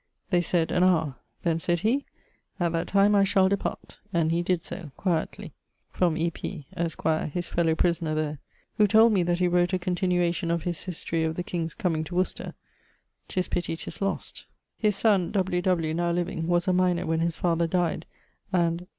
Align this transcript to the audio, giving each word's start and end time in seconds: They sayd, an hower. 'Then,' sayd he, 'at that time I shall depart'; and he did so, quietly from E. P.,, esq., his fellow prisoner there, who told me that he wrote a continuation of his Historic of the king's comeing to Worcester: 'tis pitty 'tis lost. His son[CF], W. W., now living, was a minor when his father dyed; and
They 0.31 0.41
sayd, 0.41 0.71
an 0.71 0.81
hower. 0.81 1.17
'Then,' 1.43 1.59
sayd 1.59 1.81
he, 1.81 2.05
'at 2.59 2.71
that 2.71 2.87
time 2.87 3.13
I 3.13 3.23
shall 3.23 3.47
depart'; 3.47 3.99
and 4.11 4.31
he 4.31 4.41
did 4.41 4.63
so, 4.63 4.89
quietly 4.97 5.53
from 5.91 6.17
E. 6.17 6.31
P.,, 6.31 6.65
esq., 6.75 7.03
his 7.31 7.47
fellow 7.49 7.75
prisoner 7.75 8.15
there, 8.15 8.39
who 8.77 8.87
told 8.87 9.13
me 9.13 9.21
that 9.21 9.37
he 9.37 9.47
wrote 9.47 9.73
a 9.73 9.77
continuation 9.77 10.49
of 10.49 10.63
his 10.63 10.81
Historic 10.85 11.27
of 11.27 11.35
the 11.35 11.43
king's 11.43 11.75
comeing 11.75 12.03
to 12.05 12.15
Worcester: 12.15 12.55
'tis 13.27 13.47
pitty 13.47 13.75
'tis 13.75 14.01
lost. 14.01 14.47
His 14.75 14.95
son[CF], 14.95 15.33
W. 15.33 15.61
W., 15.61 15.93
now 15.93 16.09
living, 16.09 16.47
was 16.47 16.67
a 16.67 16.73
minor 16.73 17.05
when 17.05 17.19
his 17.19 17.35
father 17.35 17.67
dyed; 17.67 18.07
and 18.51 18.87